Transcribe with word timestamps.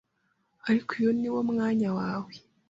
ariko 0.67 0.89
uyu 0.99 1.11
niwo 1.19 1.39
mwanya 1.51 1.89
wawe 1.97 2.33